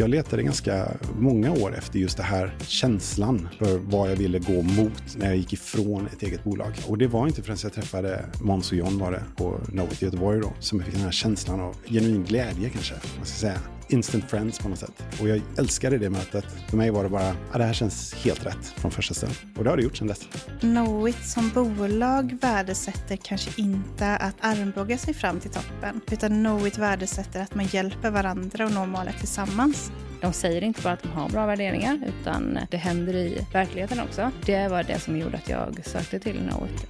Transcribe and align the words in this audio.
jag 0.00 0.10
letade 0.10 0.42
ganska 0.42 0.88
många 1.18 1.52
år 1.52 1.74
efter 1.78 1.98
just 1.98 2.16
det 2.16 2.22
här 2.22 2.56
känslan 2.66 3.48
för 3.58 3.78
vad 3.78 4.10
jag 4.10 4.16
ville 4.16 4.38
gå 4.38 4.62
mot 4.62 5.16
när 5.16 5.26
jag 5.26 5.36
gick 5.36 5.52
ifrån 5.52 6.08
ett 6.12 6.22
eget 6.22 6.44
bolag. 6.44 6.72
Och 6.86 6.98
det 6.98 7.06
var 7.06 7.26
inte 7.26 7.42
förrän 7.42 7.56
jag 7.62 7.72
träffade 7.72 8.24
Måns 8.40 8.72
och 8.72 8.78
John 8.78 8.98
var 8.98 9.12
det 9.12 9.22
på 9.36 9.60
Knowit 9.68 10.02
i 10.02 10.04
Göteborg 10.04 10.40
då, 10.40 10.52
som 10.60 10.78
jag 10.78 10.86
fick 10.86 10.94
den 10.94 11.04
här 11.04 11.10
känslan 11.10 11.60
av 11.60 11.76
genuin 11.86 12.24
glädje 12.24 12.68
kanske, 12.68 12.94
man 13.16 13.26
ska 13.26 13.36
säga 13.36 13.60
instant 13.92 14.30
friends 14.30 14.58
på 14.58 14.68
något 14.68 14.78
sätt. 14.78 15.02
Och 15.20 15.28
jag 15.28 15.42
älskade 15.58 15.98
det 15.98 16.10
mötet. 16.10 16.44
För 16.68 16.76
mig 16.76 16.90
var 16.90 17.02
det 17.02 17.08
bara, 17.08 17.36
ja, 17.52 17.58
det 17.58 17.64
här 17.64 17.72
känns 17.72 18.14
helt 18.14 18.46
rätt 18.46 18.66
från 18.76 18.90
första 18.90 19.14
stund. 19.14 19.32
Och 19.56 19.64
det 19.64 19.70
har 19.70 19.76
det 19.76 19.82
gjort 19.82 19.96
sedan 19.96 20.06
dess. 20.06 20.28
Knowit 20.60 21.24
som 21.24 21.50
bolag 21.50 22.38
värdesätter 22.40 23.16
kanske 23.16 23.60
inte 23.60 24.16
att 24.16 24.34
armbåga 24.40 24.98
sig 24.98 25.14
fram 25.14 25.40
till 25.40 25.50
toppen, 25.50 26.00
utan 26.10 26.30
Knowit 26.30 26.78
värdesätter 26.78 27.40
att 27.40 27.54
man 27.54 27.66
hjälper 27.66 28.10
varandra 28.10 28.64
att 28.64 28.72
nå 28.72 28.86
målet 28.86 29.18
tillsammans. 29.18 29.92
De 30.20 30.32
säger 30.32 30.64
inte 30.64 30.82
bara 30.82 30.92
att 30.92 31.02
de 31.02 31.08
har 31.08 31.28
bra 31.28 31.46
värderingar, 31.46 31.98
utan 32.20 32.58
det 32.70 32.76
händer 32.76 33.14
i 33.14 33.46
verkligheten 33.52 34.00
också. 34.00 34.30
Det 34.46 34.68
var 34.68 34.82
det 34.82 34.98
som 34.98 35.16
gjorde 35.18 35.36
att 35.36 35.48
jag 35.48 35.86
sökte 35.86 36.18
till 36.18 36.38
Knowit. 36.48 36.86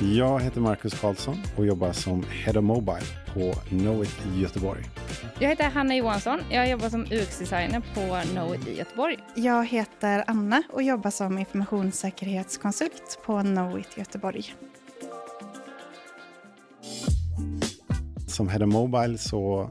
Jag 0.00 0.40
heter 0.40 0.60
Marcus 0.60 1.00
Karlsson 1.00 1.42
och 1.56 1.66
jobbar 1.66 1.92
som 1.92 2.24
Head 2.30 2.58
of 2.58 2.64
Mobile 2.64 3.06
på 3.34 3.52
Knowit 3.68 4.18
i 4.34 4.40
Göteborg. 4.40 4.84
Jag 5.42 5.48
heter 5.48 5.70
Hanna 5.70 5.96
Johansson. 5.96 6.40
Jag 6.50 6.70
jobbar 6.70 6.88
som 6.88 7.02
UX-designer 7.02 7.82
på 7.94 8.30
Knowit 8.32 8.68
i 8.68 8.78
Göteborg. 8.78 9.18
Jag 9.34 9.66
heter 9.66 10.24
Anna 10.26 10.62
och 10.72 10.82
jobbar 10.82 11.10
som 11.10 11.38
informationssäkerhetskonsult 11.38 13.18
på 13.26 13.40
Knowit 13.40 13.88
i 13.96 14.00
Göteborg. 14.00 14.54
Som 18.26 18.48
Head 18.48 18.64
of 18.64 18.72
Mobile 18.72 19.18
så 19.18 19.70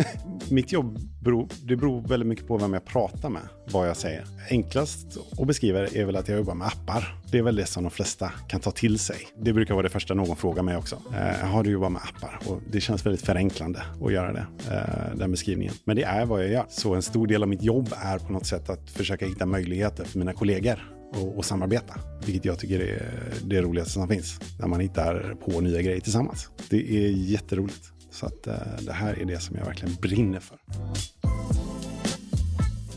mitt 0.50 0.72
jobb 0.72 0.98
beror, 1.20 1.48
det 1.62 1.76
beror 1.76 2.08
väldigt 2.08 2.26
mycket 2.26 2.46
på 2.46 2.58
vem 2.58 2.72
jag 2.72 2.84
pratar 2.84 3.28
med, 3.28 3.42
vad 3.70 3.88
jag 3.88 3.96
säger. 3.96 4.26
Enklast 4.50 5.06
att 5.38 5.46
beskriva 5.46 5.80
det 5.80 5.96
är 5.96 6.04
väl 6.04 6.16
att 6.16 6.28
jag 6.28 6.38
jobbar 6.38 6.54
med 6.54 6.66
appar. 6.66 7.18
Det 7.30 7.38
är 7.38 7.42
väl 7.42 7.56
det 7.56 7.66
som 7.66 7.82
de 7.82 7.90
flesta 7.90 8.32
kan 8.48 8.60
ta 8.60 8.70
till 8.70 8.98
sig. 8.98 9.16
Det 9.40 9.52
brukar 9.52 9.74
vara 9.74 9.82
det 9.82 9.88
första 9.88 10.14
någon 10.14 10.36
frågar 10.36 10.62
mig 10.62 10.76
också. 10.76 11.02
Eh, 11.14 11.48
har 11.48 11.64
du 11.64 11.70
jobbat 11.70 11.92
med 11.92 12.02
appar? 12.02 12.38
Och 12.46 12.60
det 12.70 12.80
känns 12.80 13.06
väldigt 13.06 13.26
förenklande 13.26 13.82
att 14.04 14.12
göra 14.12 14.32
det, 14.32 14.46
eh, 14.70 15.16
den 15.18 15.30
beskrivningen. 15.30 15.74
Men 15.84 15.96
det 15.96 16.02
är 16.02 16.26
vad 16.26 16.42
jag 16.42 16.50
gör. 16.50 16.64
Så 16.68 16.94
en 16.94 17.02
stor 17.02 17.26
del 17.26 17.42
av 17.42 17.48
mitt 17.48 17.62
jobb 17.62 17.88
är 17.96 18.18
på 18.18 18.32
något 18.32 18.46
sätt 18.46 18.70
att 18.70 18.90
försöka 18.90 19.26
hitta 19.26 19.46
möjligheter 19.46 20.04
för 20.04 20.18
mina 20.18 20.32
kollegor 20.32 20.92
och, 21.14 21.36
och, 21.36 21.44
samarbeta. 21.44 21.94
Vilket 22.26 22.44
jag 22.44 22.58
tycker 22.58 22.80
är 22.80 23.12
det 23.44 23.62
roligaste 23.62 23.92
som 23.92 24.08
finns. 24.08 24.40
När 24.58 24.66
man 24.66 24.80
hittar 24.80 25.34
på 25.34 25.60
nya 25.60 25.82
grejer 25.82 26.00
tillsammans. 26.00 26.48
Det 26.70 27.06
är 27.06 27.10
jätteroligt. 27.10 27.92
Så 28.12 28.26
att 28.26 28.46
eh, 28.46 28.54
det 28.80 28.92
här 28.92 29.20
är 29.20 29.24
det 29.24 29.40
som 29.40 29.56
jag 29.56 29.64
verkligen 29.64 29.94
brinner 29.94 30.40
för. 30.40 30.58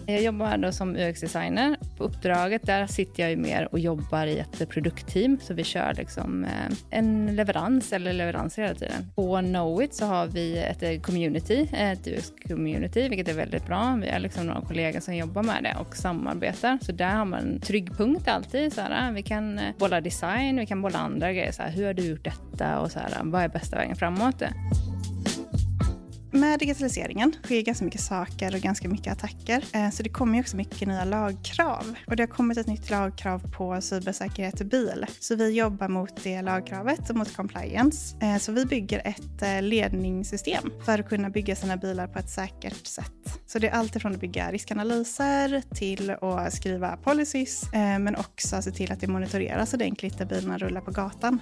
Jag 0.07 0.21
jobbar 0.21 0.57
då 0.57 0.71
som 0.71 0.95
UX-designer. 0.95 1.75
På 1.97 2.03
uppdraget 2.03 2.65
där 2.65 2.87
sitter 2.87 3.23
jag 3.23 3.29
ju 3.29 3.37
mer 3.37 3.67
och 3.71 3.79
jobbar 3.79 4.27
i 4.27 4.39
ett 4.39 4.69
produktteam. 4.69 5.39
Så 5.41 5.53
vi 5.53 5.63
kör 5.63 5.93
liksom 5.93 6.43
eh, 6.43 6.77
en 6.89 7.35
leverans 7.35 7.93
eller 7.93 8.13
leveranser 8.13 8.61
hela 8.61 8.75
tiden. 8.75 9.11
På 9.15 9.37
Knowit 9.37 9.93
så 9.93 10.05
har 10.05 10.27
vi 10.27 10.57
ett 10.57 10.83
eh, 10.83 10.99
community, 10.99 11.69
ett 11.73 12.07
UX-community, 12.07 13.09
vilket 13.09 13.27
är 13.27 13.33
väldigt 13.33 13.67
bra. 13.67 13.99
Vi 14.01 14.11
har 14.11 14.19
liksom 14.19 14.47
några 14.47 14.61
kollegor 14.61 14.99
som 14.99 15.15
jobbar 15.15 15.43
med 15.43 15.63
det 15.63 15.75
och 15.79 15.95
samarbetar. 15.95 16.79
Så 16.81 16.91
där 16.91 17.15
har 17.15 17.25
man 17.25 17.39
en 17.39 17.61
trygg 17.61 17.97
punkt 17.97 18.27
alltid. 18.27 18.73
Så 18.73 18.81
här, 18.81 19.11
vi 19.11 19.23
kan 19.23 19.59
eh, 19.59 19.75
bolla 19.77 20.01
design, 20.01 20.57
vi 20.57 20.65
kan 20.65 20.81
bolla 20.81 20.99
andra 20.99 21.33
grejer. 21.33 21.51
Så 21.51 21.61
här, 21.61 21.71
hur 21.71 21.85
har 21.85 21.93
du 21.93 22.03
gjort 22.03 22.23
detta 22.23 22.79
och 22.79 22.91
så 22.91 22.99
här, 22.99 23.09
vad 23.23 23.43
är 23.43 23.47
bästa 23.47 23.77
vägen 23.77 23.95
framåt? 23.95 24.43
Med 26.35 26.59
digitaliseringen 26.59 27.35
sker 27.43 27.61
ganska 27.61 27.85
mycket 27.85 28.01
saker 28.01 28.55
och 28.55 28.61
ganska 28.61 28.89
mycket 28.89 29.13
attacker. 29.13 29.63
Eh, 29.73 29.89
så 29.89 30.03
det 30.03 30.09
kommer 30.09 30.33
ju 30.33 30.41
också 30.41 30.57
mycket 30.57 30.87
nya 30.87 31.05
lagkrav. 31.05 31.95
Och 32.07 32.15
det 32.15 32.23
har 32.23 32.27
kommit 32.27 32.57
ett 32.57 32.67
nytt 32.67 32.89
lagkrav 32.89 33.51
på 33.51 33.81
cybersäkerhet 33.81 34.61
i 34.61 34.65
bil. 34.65 35.05
Så 35.19 35.35
vi 35.35 35.49
jobbar 35.49 35.87
mot 35.87 36.23
det 36.23 36.41
lagkravet 36.41 37.09
och 37.09 37.15
mot 37.15 37.35
compliance. 37.35 38.17
Eh, 38.21 38.37
så 38.37 38.51
vi 38.51 38.65
bygger 38.65 39.01
ett 39.05 39.41
eh, 39.41 39.61
ledningssystem 39.61 40.71
för 40.85 40.99
att 40.99 41.09
kunna 41.09 41.29
bygga 41.29 41.55
sina 41.55 41.77
bilar 41.77 42.07
på 42.07 42.19
ett 42.19 42.29
säkert 42.29 42.87
sätt. 42.87 43.39
Så 43.45 43.59
det 43.59 43.67
är 43.67 43.71
allt 43.71 43.95
ifrån 43.95 44.13
att 44.13 44.19
bygga 44.19 44.51
riskanalyser 44.51 45.63
till 45.75 46.09
att 46.09 46.53
skriva 46.53 46.97
policies, 46.97 47.69
men 47.73 48.15
också 48.15 48.61
se 48.61 48.71
till 48.71 48.91
att 48.91 48.99
det 48.99 49.07
monitoreras 49.07 49.73
ordentligt 49.73 50.17
där 50.17 50.25
bilarna 50.25 50.57
rullar 50.57 50.81
på 50.81 50.91
gatan. 50.91 51.39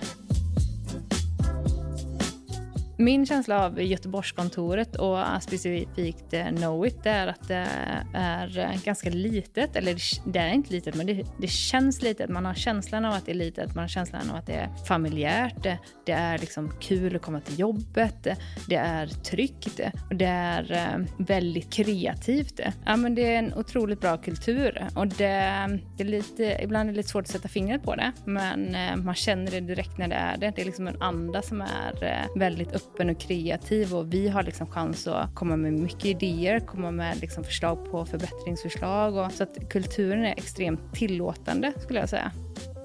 Min 2.98 3.26
känsla 3.26 3.66
av 3.66 3.82
Göteborgskontoret 3.82 4.96
och 4.96 5.18
specifikt 5.42 6.34
eh, 6.34 6.48
Knowit 6.48 7.06
är 7.06 7.28
att 7.28 7.48
det 7.48 7.68
är 8.14 8.86
ganska 8.86 9.10
litet. 9.10 9.76
Eller 9.76 9.98
det 10.32 10.40
är 10.40 10.54
inte 10.54 10.74
litet, 10.74 10.96
men 10.96 11.06
det, 11.06 11.26
det, 11.40 11.48
känns 11.48 12.02
litet. 12.02 12.30
Man 12.30 12.46
har 12.46 12.54
känslan 12.54 13.06
av 13.06 13.14
att 13.14 13.26
det 13.26 13.32
är 13.32 13.36
litet, 13.36 13.76
man 13.76 13.84
har 13.84 13.88
känslan 13.88 14.30
av 14.30 14.36
att 14.36 14.46
det 14.46 14.54
är 14.54 14.70
familjärt. 14.88 15.64
Det, 16.06 16.12
är 16.12 16.38
liksom 16.38 16.72
kul 16.82 17.16
att 17.16 17.22
komma 17.22 17.40
till 17.40 17.60
jobbet. 17.60 18.28
Det 18.68 18.76
är 18.76 19.08
tryggt 19.08 19.80
och 20.10 20.16
det 20.16 20.26
är 20.26 20.72
eh, 20.72 21.26
väldigt 21.26 21.74
kreativt. 21.74 22.60
Ja, 22.86 22.96
men 22.96 23.16
det 23.16 23.34
är 23.34 23.40
en 23.40 23.54
otroligt 23.54 24.02
bra 24.02 24.18
kultur 24.18 24.88
och 24.96 25.08
det, 25.08 25.80
det 25.98 26.04
är 26.04 26.08
lite, 26.08 26.60
ibland 26.64 26.90
är 26.90 26.94
det 26.94 26.98
lite 26.98 27.10
svårt 27.10 27.24
att 27.24 27.32
sätta 27.32 27.48
fingret 27.48 27.84
på 27.84 27.96
det, 27.96 28.12
men 28.26 28.76
eh, 28.76 28.96
man 28.96 29.16
känner 29.16 29.52
det 29.52 29.60
direkt 29.60 29.98
när 29.98 30.08
det 30.08 30.16
är 30.16 30.38
det. 30.38 30.54
Det 30.56 30.62
är 30.62 30.66
liksom 30.66 30.88
en 30.88 31.02
anda 31.02 31.42
som 31.42 31.62
är 31.62 32.40
väldigt 32.40 32.74
öppen 32.92 33.10
och 33.10 33.20
kreativ 33.20 33.96
och 33.96 34.14
vi 34.14 34.28
har 34.28 34.44
liksom 34.44 34.68
chans 34.68 35.08
att 35.08 35.36
komma 35.36 35.56
med 35.56 35.74
mycket 35.74 36.06
idéer, 36.06 36.60
komma 36.60 36.92
med 36.92 37.22
liksom 37.22 37.44
förslag 37.44 37.92
på 37.92 38.06
förbättringsförslag. 38.06 39.16
Och, 39.16 39.32
så 39.32 39.44
att 39.44 39.70
kulturen 39.70 40.26
är 40.26 40.34
extremt 40.38 40.94
tillåtande 40.94 41.74
skulle 41.78 42.00
jag 42.00 42.10
säga. 42.10 42.32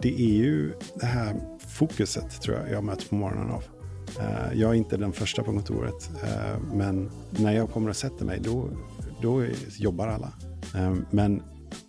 Det 0.02 0.14
är 0.14 0.34
ju 0.34 0.72
det 0.94 1.06
här 1.06 1.36
fokuset 1.68 2.40
tror 2.42 2.56
jag 2.56 2.70
jag 2.70 2.84
möter 2.84 3.08
på 3.08 3.14
morgonen 3.14 3.50
av. 3.50 3.64
Eh, 4.20 4.58
jag 4.58 4.70
är 4.70 4.74
inte 4.74 4.96
den 4.96 5.12
första 5.12 5.42
på 5.42 5.52
kontoret, 5.52 6.10
eh, 6.22 6.60
men 6.72 7.10
när 7.30 7.52
jag 7.52 7.70
kommer 7.70 7.90
och 7.90 7.96
sätter 7.96 8.24
mig 8.24 8.40
då, 8.40 8.70
då 9.22 9.44
jobbar 9.78 10.08
alla. 10.08 10.32
Eh, 10.74 10.94
men 11.10 11.42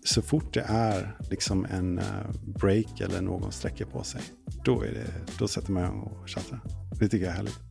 så 0.03 0.21
fort 0.21 0.53
det 0.53 0.65
är 0.67 1.15
liksom 1.29 1.65
en 1.65 2.01
break 2.45 3.01
eller 3.01 3.21
någon 3.21 3.51
sträcker 3.51 3.85
på 3.85 4.03
sig, 4.03 4.21
då, 4.63 4.81
är 4.81 4.91
det, 4.91 5.07
då 5.39 5.47
sätter 5.47 5.71
man 5.71 5.83
igång 5.83 6.01
och 6.01 6.29
chattar. 6.29 6.59
Det 6.99 7.09
tycker 7.09 7.25
jag 7.25 7.33
är 7.33 7.37
härligt. 7.37 7.68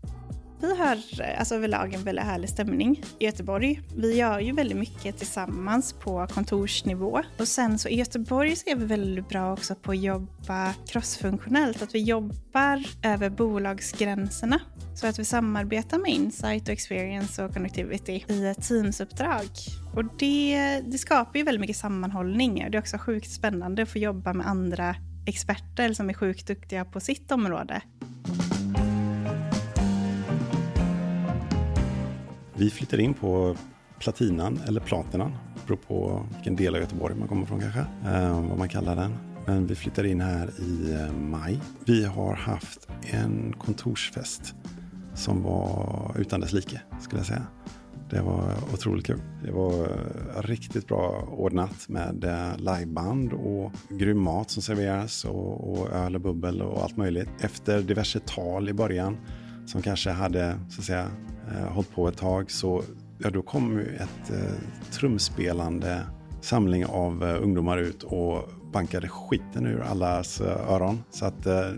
Vi 0.60 0.76
har 0.76 0.98
alltså 1.38 1.54
överlag 1.54 1.94
en 1.94 2.02
väldigt 2.02 2.24
härlig 2.24 2.50
stämning 2.50 3.02
i 3.18 3.24
Göteborg. 3.24 3.82
Vi 3.96 4.16
gör 4.16 4.40
ju 4.40 4.52
väldigt 4.52 4.78
mycket 4.78 5.18
tillsammans 5.18 5.92
på 5.92 6.26
kontorsnivå. 6.26 7.22
Och 7.38 7.48
sen 7.48 7.78
så 7.78 7.88
i 7.88 7.96
Göteborg 7.96 8.56
så 8.56 8.70
är 8.70 8.76
vi 8.76 8.84
väldigt 8.84 9.28
bra 9.28 9.52
också 9.52 9.74
på 9.74 9.90
att 9.90 9.98
jobba 9.98 10.74
crossfunktionellt. 10.88 11.82
Att 11.82 11.94
vi 11.94 12.02
jobbar 12.02 12.84
över 13.02 13.30
bolagsgränserna. 13.30 14.60
Så 14.94 15.06
att 15.06 15.18
vi 15.18 15.24
samarbetar 15.24 15.98
med 15.98 16.10
Insight 16.10 16.62
och 16.62 16.72
Experience 16.72 17.44
och 17.44 17.54
Connectivity 17.54 18.24
i 18.28 18.46
ett 18.46 18.68
teamsuppdrag. 18.68 19.48
Och 19.94 20.04
det, 20.18 20.82
det 20.86 20.98
skapar 20.98 21.38
ju 21.38 21.44
väldigt 21.44 21.60
mycket 21.60 21.76
sammanhållning. 21.76 22.66
Det 22.70 22.76
är 22.76 22.80
också 22.80 22.98
sjukt 22.98 23.30
spännande 23.30 23.82
att 23.82 23.88
få 23.88 23.98
jobba 23.98 24.32
med 24.32 24.46
andra 24.46 24.96
experter 25.26 25.92
som 25.92 26.10
är 26.10 26.14
sjukt 26.14 26.46
duktiga 26.46 26.84
på 26.84 27.00
sitt 27.00 27.30
område. 27.30 27.82
Vi 32.58 32.70
flyttar 32.70 33.00
in 33.00 33.14
på 33.14 33.56
Platinan 33.98 34.60
eller 34.66 34.80
Platinan. 34.80 35.32
Beror 35.66 35.76
på 35.76 36.26
vilken 36.34 36.56
del 36.56 36.74
av 36.74 36.80
Göteborg 36.80 37.14
man 37.14 37.28
kommer 37.28 37.46
från 37.46 37.60
kanske. 37.60 37.80
Eh, 37.80 38.48
vad 38.48 38.58
man 38.58 38.68
kallar 38.68 38.96
den. 38.96 39.14
Men 39.46 39.66
vi 39.66 39.74
flyttar 39.74 40.04
in 40.04 40.20
här 40.20 40.50
i 40.60 40.92
eh, 40.92 41.12
maj. 41.12 41.60
Vi 41.84 42.04
har 42.04 42.34
haft 42.34 42.88
en 43.00 43.54
kontorsfest 43.58 44.54
som 45.14 45.42
var 45.42 46.14
utan 46.18 46.40
dess 46.40 46.52
like 46.52 46.80
skulle 47.00 47.20
jag 47.20 47.26
säga. 47.26 47.46
Det 48.10 48.20
var 48.20 48.54
otroligt 48.72 49.06
kul. 49.06 49.20
Det 49.44 49.50
var 49.50 49.72
eh, 49.72 50.42
riktigt 50.42 50.86
bra 50.86 51.28
ordnat 51.30 51.88
med 51.88 52.24
liveband 52.58 53.32
och 53.32 53.72
grym 53.90 54.22
mat 54.22 54.50
som 54.50 54.62
serveras 54.62 55.24
och, 55.24 55.70
och 55.70 55.92
öl 55.92 56.14
och 56.14 56.20
bubbel 56.20 56.62
och 56.62 56.82
allt 56.82 56.96
möjligt. 56.96 57.28
Efter 57.40 57.82
diverse 57.82 58.20
tal 58.20 58.68
i 58.68 58.72
början 58.72 59.16
som 59.68 59.82
kanske 59.82 60.10
hade 60.10 60.58
så 60.68 60.80
att 60.80 60.86
säga 60.86 61.10
eh, 61.50 61.72
hållit 61.72 61.90
på 61.90 62.08
ett 62.08 62.16
tag 62.16 62.50
så 62.50 62.82
ja, 63.18 63.30
då 63.30 63.42
kom 63.42 63.78
ett 63.78 64.30
eh, 64.30 64.54
trumspelande 64.90 66.02
samling 66.40 66.86
av 66.86 67.24
eh, 67.24 67.42
ungdomar 67.42 67.78
ut 67.78 68.02
och 68.02 68.50
bankade 68.72 69.08
skiten 69.08 69.66
ur 69.66 69.80
allas 69.80 70.40
eh, 70.40 70.72
öron. 70.72 71.02
Så 71.10 71.24
att 71.24 71.46
eh, 71.46 71.70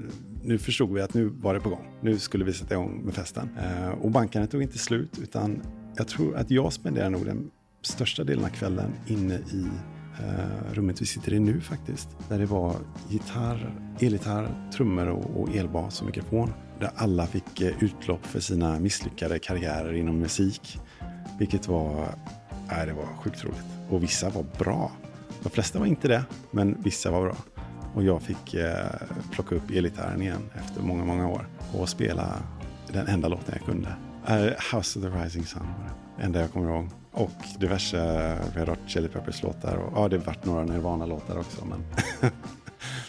nu 0.42 0.58
förstod 0.58 0.94
vi 0.94 1.00
att 1.00 1.14
nu 1.14 1.24
var 1.24 1.54
det 1.54 1.60
på 1.60 1.68
gång. 1.68 1.88
Nu 2.02 2.18
skulle 2.18 2.44
vi 2.44 2.52
sätta 2.52 2.74
igång 2.74 3.02
med 3.04 3.14
festen. 3.14 3.48
Eh, 3.58 3.88
och 3.88 4.10
bankandet 4.10 4.50
tog 4.50 4.62
inte 4.62 4.78
slut 4.78 5.18
utan 5.22 5.62
jag 5.96 6.08
tror 6.08 6.36
att 6.36 6.50
jag 6.50 6.72
spenderade 6.72 7.10
nog 7.10 7.26
den 7.26 7.50
största 7.82 8.24
delen 8.24 8.44
av 8.44 8.48
kvällen 8.48 8.92
inne 9.06 9.34
i 9.34 9.66
eh, 10.18 10.74
rummet 10.74 11.02
vi 11.02 11.06
sitter 11.06 11.32
i 11.32 11.40
nu 11.40 11.60
faktiskt. 11.60 12.08
Där 12.28 12.38
det 12.38 12.46
var 12.46 12.76
gitarr, 13.08 13.74
elgitarr, 14.00 14.70
trummor 14.72 15.06
och, 15.08 15.40
och 15.40 15.56
elbas 15.56 16.00
och 16.00 16.06
mikrofon 16.06 16.52
där 16.80 16.90
alla 16.96 17.26
fick 17.26 17.60
eh, 17.60 17.82
utlopp 17.82 18.26
för 18.26 18.40
sina 18.40 18.78
misslyckade 18.78 19.38
karriärer 19.38 19.92
inom 19.92 20.18
musik. 20.18 20.80
Vilket 21.38 21.68
var 21.68 22.14
äh, 22.70 22.86
det 22.86 22.92
var 22.92 23.06
sjukt 23.22 23.44
roligt. 23.44 23.64
Och 23.90 24.02
vissa 24.02 24.30
var 24.30 24.44
bra. 24.58 24.92
De 25.42 25.50
flesta 25.50 25.78
var 25.78 25.86
inte 25.86 26.08
det, 26.08 26.24
men 26.50 26.82
vissa 26.82 27.10
var 27.10 27.22
bra. 27.22 27.36
Och 27.94 28.04
jag 28.04 28.22
fick 28.22 28.54
eh, 28.54 28.86
plocka 29.32 29.54
upp 29.54 29.70
elgitarren 29.70 30.22
igen 30.22 30.50
efter 30.54 30.82
många, 30.82 31.04
många 31.04 31.28
år 31.28 31.48
och 31.72 31.88
spela 31.88 32.42
den 32.92 33.06
enda 33.06 33.28
låten 33.28 33.54
jag 33.58 33.66
kunde. 33.66 33.88
Uh, 34.30 34.76
House 34.76 34.98
of 34.98 35.04
the 35.04 35.10
Rising 35.10 35.46
Sun 35.46 35.62
var 35.62 35.90
det 36.16 36.24
enda 36.24 36.40
jag 36.40 36.52
kommer 36.52 36.70
ihåg. 36.70 36.88
Och 37.12 37.30
diverse 37.58 37.98
eh, 37.98 38.56
Red 38.56 38.68
Hot 38.68 38.78
Chili 38.86 39.08
Peppers-låtar. 39.08 39.76
Och, 39.76 39.92
ja, 39.98 40.08
det 40.08 40.18
vart 40.18 40.26
varit 40.26 40.44
några 40.44 40.64
Nirvana-låtar 40.64 41.38
också. 41.38 41.64
Men 41.64 41.84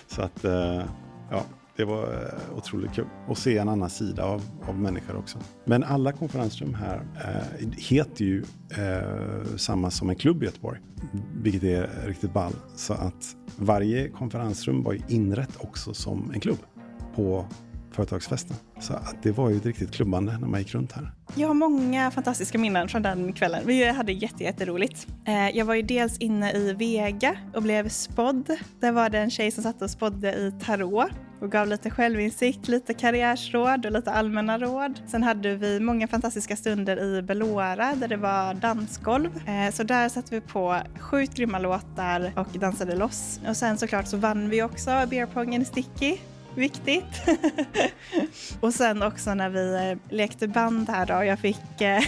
så 0.08 0.22
att, 0.22 0.46
uh, 0.46 0.84
ja, 1.30 1.44
det 1.82 1.86
var 1.86 2.04
eh, 2.04 2.58
otroligt 2.58 2.94
kul 2.94 3.06
att 3.30 3.38
se 3.38 3.58
en 3.58 3.70
annan 3.70 3.90
sida 3.90 4.26
av, 4.26 4.42
av 4.68 4.80
människor 4.80 5.16
också. 5.16 5.40
Men 5.66 5.84
alla 5.84 6.12
konferensrum 6.12 6.74
här 6.74 7.02
eh, 7.16 7.70
heter 7.78 8.26
ju 8.26 8.44
eh, 8.78 9.56
samma 9.58 9.92
som 9.92 10.10
en 10.10 10.16
klubb 10.16 10.44
i 10.44 10.46
Göteborg, 10.46 10.80
vilket 11.36 11.64
är 11.64 11.90
riktigt 12.06 12.34
ball. 12.34 12.54
Så 12.76 12.94
att 12.94 13.36
varje 13.58 14.10
konferensrum 14.10 14.84
var 14.84 14.94
ju 14.94 15.02
inrätt 15.08 15.58
också 15.60 15.94
som 15.94 16.32
en 16.34 16.40
klubb 16.40 16.58
på 17.16 17.46
företagsfesten. 17.92 18.56
Så 18.80 18.94
det 19.24 19.32
var 19.32 19.50
ju 19.50 19.58
ett 19.58 19.66
riktigt 19.66 19.92
klubbande 19.92 20.38
när 20.38 20.48
man 20.48 20.60
gick 20.60 20.74
runt 20.74 20.92
här. 20.92 21.12
Jag 21.36 21.48
har 21.48 21.56
många 21.56 22.12
fantastiska 22.12 22.58
minnen 22.58 22.90
från 22.90 23.02
den 23.02 23.34
kvällen. 23.34 23.64
Vi 23.66 23.90
hade 23.90 24.12
jätteroligt. 24.12 25.08
Eh, 25.28 25.58
jag 25.58 25.66
var 25.66 25.76
ju 25.76 25.82
dels 25.82 26.18
inne 26.18 26.52
i 26.52 26.74
Vega 26.74 27.36
och 27.54 27.62
blev 27.62 27.90
spådd. 27.90 28.58
Där 28.80 28.92
var 28.92 29.10
det 29.10 29.20
en 29.20 29.30
tjej 29.30 29.52
som 29.52 29.64
satt 29.64 29.82
och 29.82 29.90
spådde 29.90 30.34
i 30.34 30.54
tarot 30.66 31.12
och 31.42 31.52
gav 31.52 31.68
lite 31.68 31.90
självinsikt, 31.90 32.68
lite 32.68 32.94
karriärsråd 32.94 33.86
och 33.86 33.92
lite 33.92 34.12
allmänna 34.12 34.58
råd. 34.58 35.00
Sen 35.08 35.24
hade 35.24 35.56
vi 35.56 35.80
många 35.80 36.08
fantastiska 36.08 36.56
stunder 36.56 37.00
i 37.00 37.22
Belora 37.22 37.96
där 37.96 38.08
det 38.08 38.18
var 38.18 38.54
dansgolv. 38.54 39.48
Eh, 39.48 39.74
så 39.74 39.84
där 39.84 40.10
satte 40.10 40.36
vi 40.36 40.42
på 40.42 40.78
sjukt 41.00 41.34
grymma 41.34 41.60
låtar 41.60 42.32
och 42.36 42.60
dansade 42.60 42.96
loss. 42.96 43.40
Och 43.48 43.58
sen 43.58 43.78
såklart 43.78 44.08
så 44.08 44.18
vann 44.18 44.50
vi 44.50 44.64
också 44.64 45.06
beerpongen 45.10 45.62
i 45.62 45.66
Sticky 45.66 46.18
viktigt. 46.56 47.22
och 48.60 48.74
sen 48.74 49.04
också 49.04 49.34
när 49.34 49.50
vi 49.50 49.92
eh, 49.92 50.16
lekte 50.16 50.48
band 50.48 50.90
här 50.90 51.06
då, 51.06 51.24
jag 51.24 51.40
fick 51.40 51.82
eh, 51.82 52.02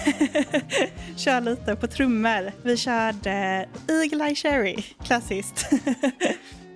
köra 1.18 1.40
lite 1.40 1.76
på 1.76 1.88
trummor. 1.88 2.52
Vi 2.64 2.78
körde 2.78 3.66
Eagle 3.88 4.26
Eye 4.26 4.36
Cherry, 4.36 4.84
klassiskt. 5.04 5.70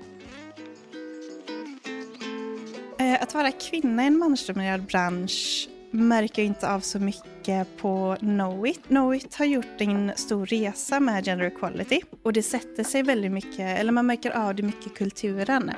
att 3.27 3.33
vara 3.33 3.51
kvinna 3.51 4.03
i 4.03 4.07
en 4.07 4.18
mansdominerad 4.18 4.81
bransch 4.81 5.69
märker 5.91 6.41
jag 6.41 6.47
inte 6.47 6.69
av 6.69 6.79
så 6.79 7.00
mycket 7.00 7.77
på 7.77 8.18
Knowit. 8.19 8.88
Knowit 8.88 9.35
har 9.35 9.45
gjort 9.45 9.81
en 9.81 10.12
stor 10.15 10.45
resa 10.45 11.00
med 11.00 11.25
gender 11.25 11.45
equality 11.45 12.01
och 12.24 12.33
det 12.33 12.44
sätter 12.44 12.83
sig 12.83 13.03
väldigt 13.03 13.31
mycket, 13.31 13.79
eller 13.79 13.91
man 13.91 14.06
märker 14.06 14.31
av 14.31 14.56
det 14.56 14.63
mycket 14.63 14.88
i 14.88 14.89
kulturen. 14.89 15.71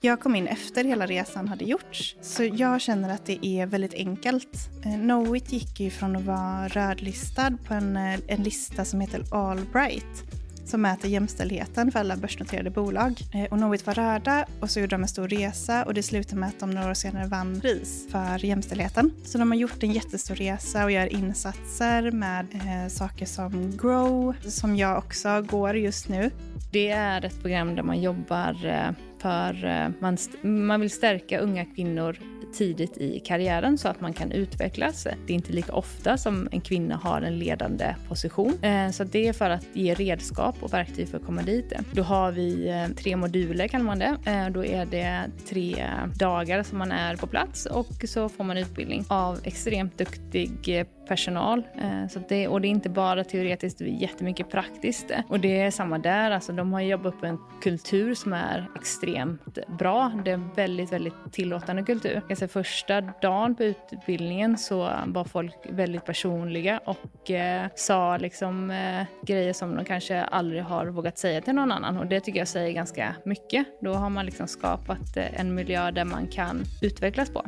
Jag 0.00 0.20
kom 0.20 0.34
in 0.34 0.46
efter 0.46 0.84
hela 0.84 1.06
resan 1.06 1.48
hade 1.48 1.64
gjorts, 1.64 2.16
så 2.20 2.44
jag 2.44 2.80
känner 2.80 3.14
att 3.14 3.26
det 3.26 3.46
är 3.46 3.66
väldigt 3.66 3.94
enkelt. 3.94 4.56
Eh, 4.84 5.00
Knowit 5.00 5.52
gick 5.52 5.80
ju 5.80 5.90
från 5.90 6.16
att 6.16 6.24
vara 6.24 6.68
rödlistad 6.68 7.58
på 7.68 7.74
en, 7.74 7.96
eh, 7.96 8.20
en 8.26 8.42
lista 8.42 8.84
som 8.84 9.00
heter 9.00 9.24
Allbright 9.34 10.39
som 10.70 10.82
mäter 10.82 11.10
jämställdheten 11.10 11.92
för 11.92 12.00
alla 12.00 12.16
börsnoterade 12.16 12.70
bolag. 12.70 13.20
Eh, 13.34 13.44
och 13.44 13.58
Knowit 13.58 13.86
var 13.86 13.94
röda 13.94 14.46
och 14.60 14.70
så 14.70 14.80
gjorde 14.80 14.96
de 14.96 15.02
en 15.02 15.08
stor 15.08 15.28
resa 15.28 15.84
och 15.84 15.94
det 15.94 16.02
slutade 16.02 16.40
med 16.40 16.48
att 16.48 16.60
de 16.60 16.70
några 16.70 16.90
år 16.90 16.94
senare 16.94 17.26
vann 17.26 17.60
pris 17.60 18.06
för 18.10 18.44
jämställdheten. 18.44 19.12
Så 19.24 19.38
de 19.38 19.50
har 19.50 19.58
gjort 19.58 19.82
en 19.82 19.92
jättestor 19.92 20.34
resa 20.34 20.84
och 20.84 20.90
gör 20.90 21.12
insatser 21.12 22.10
med 22.10 22.46
eh, 22.54 22.88
saker 22.88 23.26
som 23.26 23.76
Grow, 23.76 24.34
som 24.46 24.76
jag 24.76 24.98
också 24.98 25.42
går 25.42 25.76
just 25.76 26.08
nu. 26.08 26.30
Det 26.72 26.90
är 26.90 27.24
ett 27.24 27.40
program 27.40 27.74
där 27.74 27.82
man 27.82 28.02
jobbar 28.02 28.66
eh, 28.66 28.90
för 29.20 29.64
eh, 29.64 29.88
man, 29.98 30.16
man 30.42 30.80
vill 30.80 30.90
stärka 30.90 31.38
unga 31.38 31.64
kvinnor 31.64 32.16
tidigt 32.52 32.98
i 32.98 33.20
karriären 33.20 33.78
så 33.78 33.88
att 33.88 34.00
man 34.00 34.12
kan 34.12 34.32
utvecklas. 34.32 35.02
Det 35.02 35.32
är 35.32 35.34
inte 35.34 35.52
lika 35.52 35.72
ofta 35.72 36.16
som 36.18 36.48
en 36.52 36.60
kvinna 36.60 36.96
har 36.96 37.22
en 37.22 37.38
ledande 37.38 37.94
position. 38.08 38.58
Eh, 38.62 38.90
så 38.90 39.04
det 39.04 39.28
är 39.28 39.32
för 39.32 39.50
att 39.50 39.66
ge 39.72 39.94
redskap 39.94 40.56
och 40.60 40.72
verktyg 40.72 41.08
för 41.08 41.18
att 41.18 41.26
komma 41.26 41.42
dit. 41.42 41.72
Då 41.92 42.02
har 42.02 42.32
vi 42.32 42.68
eh, 42.68 42.96
tre 42.96 43.16
moduler 43.16 43.68
kallar 43.68 43.84
man 43.84 43.98
det. 43.98 44.16
Då 44.50 44.64
är 44.64 44.86
det 44.86 45.30
tre 45.48 45.86
dagar 46.14 46.62
som 46.62 46.78
man 46.78 46.92
är 46.92 47.16
på 47.16 47.26
plats 47.26 47.66
och 47.66 48.04
så 48.04 48.28
får 48.28 48.44
man 48.44 48.58
utbildning 48.58 49.04
av 49.08 49.40
extremt 49.44 49.98
duktig 49.98 50.86
personal. 51.08 51.62
Så 52.10 52.20
det, 52.28 52.48
och 52.48 52.60
det 52.60 52.68
är 52.68 52.70
inte 52.70 52.88
bara 52.88 53.24
teoretiskt, 53.24 53.78
det 53.78 53.84
är 53.84 53.88
jättemycket 53.88 54.50
praktiskt. 54.50 55.10
Och 55.28 55.40
det 55.40 55.60
är 55.60 55.70
samma 55.70 55.98
där, 55.98 56.30
alltså 56.30 56.52
de 56.52 56.72
har 56.72 56.80
jobbat 56.80 57.14
upp 57.14 57.24
en 57.24 57.38
kultur 57.62 58.14
som 58.14 58.32
är 58.32 58.66
extremt 58.76 59.09
extremt 59.10 59.78
bra. 59.78 60.12
Det 60.24 60.30
är 60.30 60.34
en 60.34 60.50
väldigt, 60.54 60.92
väldigt 60.92 61.14
tillåtande 61.32 61.82
kultur. 61.82 62.22
Alltså 62.30 62.48
första 62.48 63.00
dagen 63.00 63.54
på 63.54 63.64
utbildningen 63.64 64.58
så 64.58 64.90
var 65.06 65.24
folk 65.24 65.54
väldigt 65.68 66.04
personliga 66.04 66.80
och 66.84 67.30
eh, 67.30 67.66
sa 67.74 68.16
liksom 68.16 68.70
eh, 68.70 69.06
grejer 69.26 69.52
som 69.52 69.76
de 69.76 69.84
kanske 69.84 70.22
aldrig 70.22 70.62
har 70.62 70.86
vågat 70.86 71.18
säga 71.18 71.40
till 71.40 71.54
någon 71.54 71.72
annan. 71.72 71.98
Och 71.98 72.06
det 72.06 72.20
tycker 72.20 72.38
jag 72.38 72.48
säger 72.48 72.72
ganska 72.72 73.14
mycket. 73.24 73.66
Då 73.80 73.94
har 73.94 74.10
man 74.10 74.26
liksom 74.26 74.46
skapat 74.46 75.16
eh, 75.16 75.40
en 75.40 75.54
miljö 75.54 75.90
där 75.90 76.04
man 76.04 76.26
kan 76.26 76.62
utvecklas 76.82 77.30
på. 77.30 77.44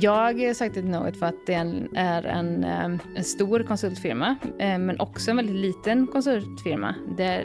Jag 0.00 0.12
har 0.12 0.54
sagt 0.54 0.74
till 0.74 0.82
Knowit 0.82 1.16
för 1.16 1.26
att 1.26 1.46
det 1.46 1.54
är 1.54 2.24
en, 2.24 2.64
eh, 2.64 2.84
en 3.14 3.24
stor 3.24 3.62
konsultfirma, 3.62 4.36
eh, 4.58 4.78
men 4.78 5.00
också 5.00 5.30
en 5.30 5.36
väldigt 5.36 5.56
liten 5.56 6.06
konsultfirma. 6.06 6.94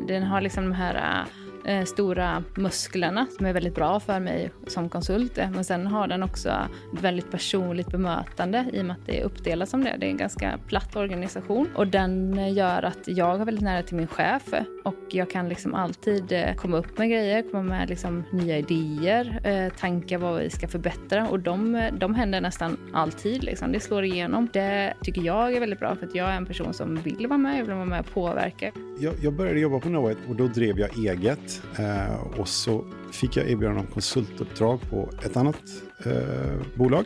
Den 0.07 0.24
har 0.24 0.42
liksom 0.42 0.63
de 0.63 0.72
här 0.72 0.96
eh, 0.96 1.49
eh, 1.69 1.83
stora 1.83 2.44
musklerna 2.56 3.27
som 3.38 3.45
är 3.45 3.54
väldigt 3.54 3.75
bra 3.75 4.00
för 4.00 4.19
mig 4.19 4.51
som 4.68 4.89
konsult. 4.89 5.38
Eh, 5.38 5.51
men 5.51 5.66
sen 5.66 5.88
har 5.88 6.07
den 6.07 6.24
också 6.24 6.50
ett 6.94 7.01
väldigt 7.01 7.31
personligt 7.31 7.88
bemötande 7.88 8.66
i 8.74 8.81
och 8.81 8.86
med 8.86 8.95
att 8.95 9.06
det 9.06 9.19
är 9.19 9.24
uppdelat 9.24 9.69
som 9.69 9.83
det. 9.83 9.95
Det 10.00 10.06
är 10.06 10.10
en 10.10 10.18
ganska 10.18 10.60
platt 10.68 10.95
organisation 10.95 11.68
och 11.75 11.88
den 11.88 12.38
eh, 12.38 12.54
gör 12.54 12.83
att 12.83 13.07
jag 13.07 13.38
har 13.38 13.45
väldigt 13.45 13.63
nära 13.63 13.83
till 13.83 13.95
min 13.95 14.07
chef 14.07 14.44
och 14.83 14.95
jag 15.10 15.30
kan 15.30 15.50
liksom 15.50 15.74
alltid 15.74 16.31
eh, 16.31 16.56
komma 16.56 16.77
upp 16.77 16.98
med 16.98 17.10
grejer, 17.10 17.44
komma 17.51 17.63
med 17.63 17.89
liksom 17.89 18.24
nya 18.31 18.57
idéer, 18.57 19.39
eh, 19.44 19.74
tankar 19.74 20.17
vad 20.17 20.39
vi 20.39 20.50
ska 20.50 20.67
förbättra 20.67 21.29
och 21.29 21.39
de, 21.39 21.75
eh, 21.75 21.94
de 21.94 22.15
händer 22.15 22.41
nästan 22.41 22.77
alltid. 22.94 23.44
Liksom. 23.44 23.72
Det 23.72 23.79
slår 23.79 24.03
igenom. 24.03 24.50
Det 24.53 24.94
tycker 25.03 25.22
jag 25.22 25.53
är 25.53 25.60
väldigt 25.60 25.79
bra 25.79 25.96
för 25.96 26.05
att 26.05 26.15
jag 26.15 26.29
är 26.29 26.38
en 26.38 26.46
person 26.46 26.74
som 26.74 26.96
vill 26.96 27.27
vara 27.27 27.38
med, 27.38 27.60
jag 27.60 27.65
vill 27.65 27.75
vara 27.75 27.86
med 27.86 28.00
och 28.00 28.13
påverka. 28.13 28.72
Jag, 29.01 29.13
jag 29.22 29.34
började 29.34 29.60
jobba 29.60 29.79
på 29.79 29.89
Knowit 29.89 30.18
och 30.29 30.36
då 30.36 30.48
drev 30.48 30.79
jag 30.79 30.98
eget 30.98 31.62
eh, 31.79 32.39
och 32.39 32.48
så 32.48 32.86
fick 33.12 33.38
jag 33.38 33.50
erbjudande 33.50 33.82
om 33.82 33.88
konsultuppdrag 33.88 34.79
på 34.89 35.10
ett 35.25 35.38
annat 35.38 35.62
eh, 36.06 36.75
bolag 36.75 37.06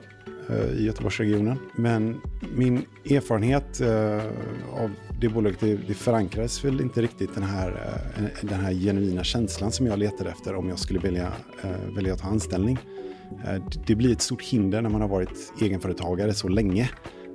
eh, 0.50 0.80
i 0.80 0.86
Göteborgsregionen. 0.86 1.58
Men 1.76 2.22
min 2.56 2.86
erfarenhet 3.10 3.82
eh, 3.82 4.26
av 4.84 4.92
det 5.22 5.30
bolaget, 5.30 5.60
det, 5.60 5.76
det 5.88 5.94
förankrades 5.94 6.66
väl 6.66 6.82
inte 6.82 7.02
riktigt 7.02 7.36
den 7.36 7.44
här, 7.44 7.70
eh, 8.18 8.24
den 8.42 8.60
här 8.60 8.74
genuina 8.74 9.24
känslan 9.24 9.72
som 9.72 9.88
jag 9.88 10.00
letade 10.00 10.30
efter 10.30 10.56
om 10.56 10.70
jag 10.70 10.80
skulle 10.80 11.00
välja, 11.00 11.34
eh, 11.64 11.96
välja 11.96 12.14
att 12.14 12.20
ta 12.20 12.28
anställning. 12.28 12.80
Eh, 13.46 13.64
det 13.88 13.96
blir 13.96 14.12
ett 14.12 14.22
stort 14.22 14.42
hinder 14.42 14.82
när 14.82 14.90
man 14.90 15.02
har 15.02 15.08
varit 15.08 15.54
egenföretagare 15.62 16.34
så 16.34 16.48
länge. 16.48 16.90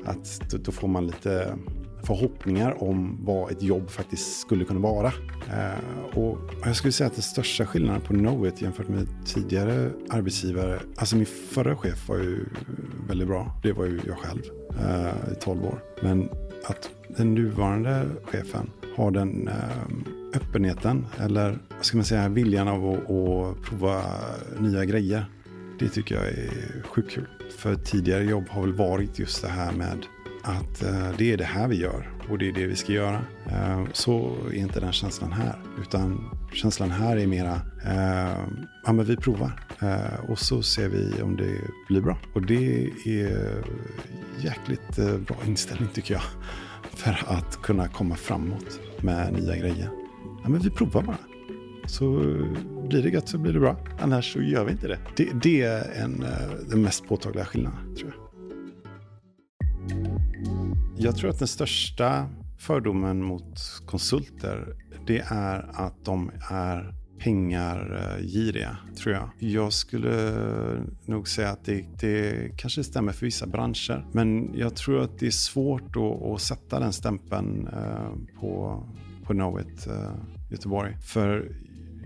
Att 0.05 0.41
då 0.51 0.73
får 0.73 0.89
man 0.89 1.07
lite 1.07 1.55
förhoppningar 2.03 2.83
om 2.83 3.19
vad 3.25 3.51
ett 3.51 3.63
jobb 3.63 3.91
faktiskt 3.91 4.41
skulle 4.41 4.65
kunna 4.65 4.81
vara. 4.81 5.13
Eh, 5.51 6.19
och 6.19 6.39
jag 6.65 6.77
skulle 6.77 6.93
säga 6.93 7.07
att 7.07 7.15
den 7.15 7.23
största 7.23 7.67
skillnaden 7.67 8.01
på 8.01 8.15
Knowit 8.15 8.63
jämfört 8.63 8.89
med 8.89 9.07
tidigare 9.27 9.91
arbetsgivare, 10.11 10.81
alltså 10.97 11.17
min 11.17 11.27
förra 11.27 11.77
chef 11.77 12.09
var 12.09 12.17
ju 12.17 12.45
väldigt 13.09 13.29
bra, 13.29 13.61
det 13.63 13.73
var 13.73 13.85
ju 13.85 14.01
jag 14.07 14.19
själv 14.19 14.43
eh, 14.81 15.33
i 15.33 15.35
12 15.41 15.65
år. 15.65 15.83
Men 16.03 16.29
att 16.65 16.91
den 17.17 17.35
nuvarande 17.35 18.07
chefen 18.25 18.71
har 18.97 19.11
den 19.11 19.49
eh, 19.49 20.35
öppenheten, 20.35 21.07
eller 21.19 21.59
vad 21.77 21.85
ska 21.85 21.97
man 21.97 22.05
säga, 22.05 22.29
viljan 22.29 22.69
av 22.69 22.91
att, 22.91 23.11
att 23.11 23.63
prova 23.63 24.03
nya 24.59 24.85
grejer. 24.85 25.25
Det 25.79 25.89
tycker 25.89 26.15
jag 26.15 26.25
är 26.25 26.83
sjukt 26.83 27.11
kul. 27.11 27.27
För 27.59 27.75
tidigare 27.75 28.25
jobb 28.25 28.49
har 28.49 28.61
väl 28.63 28.73
varit 28.73 29.19
just 29.19 29.43
det 29.43 29.49
här 29.49 29.73
med 29.73 30.07
att 30.49 30.83
eh, 30.83 31.11
det 31.19 31.33
är 31.33 31.37
det 31.37 31.45
här 31.45 31.69
vi 31.69 31.77
gör 31.77 32.13
och 32.29 32.39
det 32.39 32.49
är 32.49 32.53
det 32.53 32.67
vi 32.67 32.77
ska 32.77 32.93
göra. 32.93 33.21
Eh, 33.51 33.85
så 33.93 34.37
är 34.53 34.55
inte 34.55 34.81
den 34.81 34.93
känslan 34.93 35.33
här. 35.33 35.59
Utan 35.81 36.31
känslan 36.53 36.91
här 36.91 37.17
är 37.17 37.27
mera, 37.27 37.61
eh, 37.85 38.39
ja 38.85 38.93
men 38.93 39.05
vi 39.05 39.17
provar. 39.17 39.61
Och 40.29 40.39
så 40.39 40.63
ser 40.63 40.89
vi 40.89 41.23
om 41.23 41.37
det 41.37 41.61
blir 41.89 42.01
bra. 42.01 42.19
Och 42.35 42.43
det 42.43 42.85
är 43.05 43.65
jäkligt 44.41 44.97
bra 45.27 45.37
inställning 45.47 45.89
tycker 45.95 46.15
jag. 46.15 46.23
För 46.97 47.19
att 47.27 47.63
kunna 47.63 47.89
komma 47.89 48.15
framåt 48.15 48.81
med 49.01 49.33
nya 49.33 49.57
grejer. 49.57 49.91
Ja 50.43 50.49
men 50.49 50.61
vi 50.61 50.71
provar 50.71 51.03
bara. 51.03 51.19
Så 51.87 52.05
blir 52.89 53.03
det 53.03 53.09
gött 53.09 53.29
så 53.29 53.39
blir 53.39 53.53
det 53.53 53.61
bra. 53.61 53.77
Annars 54.01 54.33
så 54.33 54.43
gör 54.43 54.65
vi 54.65 54.73
inte 54.73 54.89
det. 54.89 54.99
Det, 55.17 55.31
det 55.43 55.63
är 55.63 56.03
en, 56.03 56.25
den 56.71 56.83
mest 56.83 57.09
påtagliga 57.09 57.45
skillnaden, 57.45 57.97
tror 57.97 58.15
jag. 58.17 58.28
Jag 61.01 61.17
tror 61.17 61.31
att 61.31 61.39
den 61.39 61.49
största 61.49 62.27
fördomen 62.59 63.23
mot 63.23 63.83
konsulter, 63.87 64.77
det 65.07 65.19
är 65.19 65.71
att 65.75 66.05
de 66.05 66.31
är 66.51 66.95
pengargiriga, 67.19 68.77
eh, 68.89 68.95
tror 68.95 69.15
jag. 69.15 69.31
Jag 69.39 69.73
skulle 69.73 70.33
nog 71.05 71.29
säga 71.29 71.51
att 71.51 71.65
det, 71.65 71.85
det 72.01 72.51
kanske 72.57 72.85
stämmer 72.85 73.13
för 73.13 73.27
vissa 73.27 73.47
branscher. 73.47 74.07
Men 74.13 74.55
jag 74.55 74.77
tror 74.77 75.01
att 75.01 75.19
det 75.19 75.27
är 75.27 75.31
svårt 75.31 75.97
att, 75.97 76.23
att 76.23 76.41
sätta 76.41 76.81
den 76.81 76.93
stämpeln 76.93 77.69
eh, 77.69 78.41
på, 78.41 78.83
på 79.25 79.33
Knowit 79.33 79.87
eh, 79.87 80.13
Göteborg. 80.51 80.97
För 81.01 81.53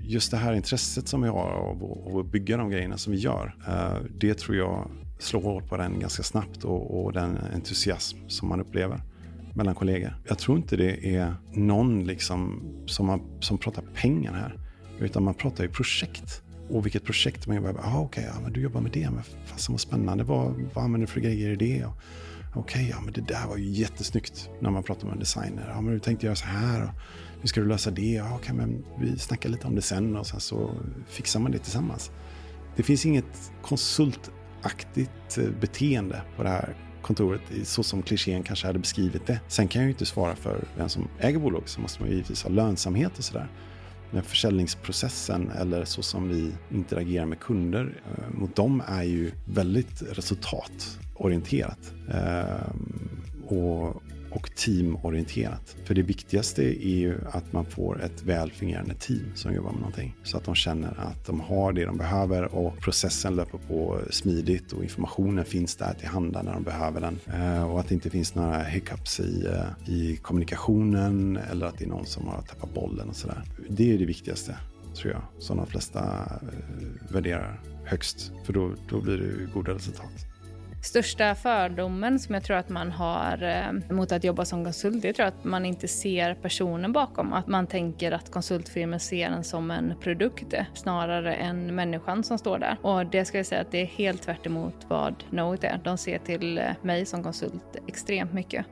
just 0.00 0.30
det 0.30 0.36
här 0.36 0.52
intresset 0.52 1.08
som 1.08 1.22
vi 1.22 1.28
har 1.28 1.50
av 1.50 2.18
att 2.18 2.32
bygga 2.32 2.56
de 2.56 2.70
grejerna 2.70 2.96
som 2.96 3.12
vi 3.12 3.18
gör, 3.18 3.56
eh, 3.68 3.96
det 4.20 4.38
tror 4.38 4.56
jag 4.56 4.90
slå 5.22 5.40
hårt 5.40 5.68
på 5.68 5.76
den 5.76 6.00
ganska 6.00 6.22
snabbt 6.22 6.64
och, 6.64 7.04
och 7.04 7.12
den 7.12 7.38
entusiasm 7.54 8.18
som 8.28 8.48
man 8.48 8.60
upplever 8.60 9.00
mellan 9.54 9.74
kollegor. 9.74 10.14
Jag 10.28 10.38
tror 10.38 10.58
inte 10.58 10.76
det 10.76 11.16
är 11.16 11.34
någon 11.52 12.04
liksom 12.04 12.62
som, 12.86 13.08
har, 13.08 13.20
som 13.40 13.58
pratar 13.58 13.82
pengar 13.94 14.32
här. 14.32 14.58
Utan 14.98 15.22
man 15.22 15.34
pratar 15.34 15.64
ju 15.64 15.70
projekt. 15.70 16.42
Och 16.70 16.86
vilket 16.86 17.04
projekt 17.04 17.46
man 17.46 17.56
jobbar 17.56 17.72
med. 17.72 17.82
Ah, 17.84 17.98
Okej, 17.98 18.28
okay, 18.28 18.42
ja, 18.44 18.50
du 18.50 18.60
jobbar 18.60 18.80
med 18.80 18.92
det. 18.92 19.10
Men 19.10 19.22
fasen 19.46 19.72
vad 19.72 19.80
spännande. 19.80 20.24
Vad, 20.24 20.54
vad 20.74 20.84
använder 20.84 21.06
du 21.06 21.12
för 21.12 21.20
grejer 21.20 21.50
i 21.50 21.56
det? 21.56 21.84
Okej, 21.84 22.60
okay, 22.60 22.88
ja 22.88 23.00
men 23.00 23.12
det 23.12 23.20
där 23.20 23.46
var 23.48 23.56
ju 23.56 23.70
jättesnyggt 23.70 24.50
när 24.60 24.70
man 24.70 24.82
pratar 24.82 25.06
med 25.06 25.12
en 25.12 25.18
designer. 25.18 25.72
Ja, 25.74 25.80
men 25.80 25.94
du 25.94 26.00
tänkte 26.00 26.26
göra 26.26 26.36
så 26.36 26.46
här. 26.46 26.82
Och 26.82 26.90
hur 27.40 27.48
ska 27.48 27.60
du 27.60 27.68
lösa 27.68 27.90
det? 27.90 28.12
Ja, 28.12 28.34
okay, 28.34 28.54
men 28.54 28.84
vi 29.00 29.18
snackar 29.18 29.48
lite 29.48 29.66
om 29.66 29.74
det 29.74 29.82
sen 29.82 30.16
och 30.16 30.26
sen 30.26 30.40
så 30.40 30.70
fixar 31.06 31.40
man 31.40 31.52
det 31.52 31.58
tillsammans. 31.58 32.10
Det 32.76 32.82
finns 32.82 33.06
inget 33.06 33.52
konsult 33.62 34.30
aktigt 34.62 35.38
eh, 35.38 35.50
beteende 35.60 36.22
på 36.36 36.42
det 36.42 36.48
här 36.48 36.76
kontoret 37.02 37.40
så 37.64 37.82
som 37.82 38.02
klichén 38.02 38.42
kanske 38.42 38.66
hade 38.66 38.78
beskrivit 38.78 39.26
det. 39.26 39.40
Sen 39.48 39.68
kan 39.68 39.82
jag 39.82 39.86
ju 39.86 39.92
inte 39.92 40.06
svara 40.06 40.36
för 40.36 40.64
vem 40.76 40.88
som 40.88 41.08
äger 41.18 41.38
bolaget 41.38 41.68
så 41.68 41.80
måste 41.80 42.00
man 42.00 42.08
ju 42.08 42.14
givetvis 42.14 42.42
ha 42.42 42.50
lönsamhet 42.50 43.18
och 43.18 43.24
sådär. 43.24 43.48
Men 44.10 44.22
försäljningsprocessen 44.22 45.50
eller 45.50 45.84
så 45.84 46.02
som 46.02 46.28
vi 46.28 46.52
interagerar 46.70 47.26
med 47.26 47.40
kunder 47.40 48.02
eh, 48.04 48.40
mot 48.40 48.56
dem 48.56 48.82
är 48.86 49.02
ju 49.02 49.32
väldigt 49.44 50.02
resultatorienterat. 50.10 51.92
Eh, 52.10 52.66
och 53.44 54.02
och 54.34 54.54
teamorienterat. 54.56 55.76
För 55.84 55.94
det 55.94 56.02
viktigaste 56.02 56.62
är 56.62 56.98
ju 56.98 57.18
att 57.32 57.52
man 57.52 57.64
får 57.64 58.02
ett 58.02 58.22
väl 58.22 58.52
fungerande 58.52 58.94
team 58.94 59.32
som 59.34 59.54
jobbar 59.54 59.70
med 59.70 59.80
någonting. 59.80 60.14
Så 60.22 60.36
att 60.36 60.44
de 60.44 60.54
känner 60.54 61.00
att 61.00 61.26
de 61.26 61.40
har 61.40 61.72
det 61.72 61.84
de 61.84 61.96
behöver 61.96 62.54
och 62.54 62.78
processen 62.78 63.36
löper 63.36 63.58
på 63.58 64.00
smidigt 64.10 64.72
och 64.72 64.82
informationen 64.82 65.44
finns 65.44 65.76
där 65.76 65.94
till 65.94 66.08
handa 66.08 66.42
när 66.42 66.52
de 66.52 66.62
behöver 66.62 67.00
den. 67.00 67.18
Eh, 67.26 67.70
och 67.70 67.80
att 67.80 67.88
det 67.88 67.94
inte 67.94 68.10
finns 68.10 68.34
några 68.34 68.62
hiccups 68.62 69.20
i, 69.20 69.46
eh, 69.46 69.94
i 69.94 70.16
kommunikationen 70.16 71.36
eller 71.50 71.66
att 71.66 71.78
det 71.78 71.84
är 71.84 71.88
någon 71.88 72.06
som 72.06 72.28
har 72.28 72.42
tappat 72.42 72.74
bollen 72.74 73.08
och 73.08 73.16
sådär. 73.16 73.42
Det 73.68 73.94
är 73.94 73.98
det 73.98 74.04
viktigaste, 74.04 74.56
tror 74.96 75.12
jag, 75.12 75.22
som 75.38 75.56
de 75.56 75.66
flesta 75.66 76.00
eh, 76.42 77.12
värderar 77.12 77.60
högst. 77.84 78.32
För 78.44 78.52
då, 78.52 78.74
då 78.88 79.00
blir 79.00 79.18
det 79.18 79.52
goda 79.54 79.74
resultat. 79.74 80.31
Största 80.84 81.34
fördomen 81.34 82.18
som 82.18 82.34
jag 82.34 82.44
tror 82.44 82.56
att 82.56 82.68
man 82.68 82.92
har 82.92 83.42
eh, 83.42 83.94
mot 83.94 84.12
att 84.12 84.24
jobba 84.24 84.44
som 84.44 84.64
konsult, 84.64 85.02
det 85.02 85.12
tror 85.12 85.24
jag 85.24 85.34
att 85.34 85.44
man 85.44 85.64
inte 85.64 85.88
ser 85.88 86.34
personen 86.34 86.92
bakom. 86.92 87.32
Att 87.32 87.46
man 87.46 87.66
tänker 87.66 88.12
att 88.12 88.30
konsultfirmor 88.30 88.98
ser 88.98 89.26
en 89.26 89.44
som 89.44 89.70
en 89.70 89.94
produkt 90.00 90.54
snarare 90.74 91.34
än 91.34 91.74
människan 91.74 92.24
som 92.24 92.38
står 92.38 92.58
där. 92.58 92.76
Och 92.82 93.06
det 93.06 93.24
ska 93.24 93.36
jag 93.36 93.46
säga 93.46 93.60
att 93.60 93.70
det 93.70 93.82
är 93.82 93.86
helt 93.86 94.22
tvärt 94.22 94.46
vad 94.88 95.14
Knowit 95.30 95.64
är. 95.64 95.80
De 95.84 95.98
ser 95.98 96.18
till 96.18 96.58
eh, 96.58 96.64
mig 96.82 97.06
som 97.06 97.22
konsult 97.22 97.76
extremt 97.86 98.32
mycket. 98.32 98.66